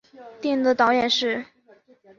[0.41, 1.45] 电影的导演是。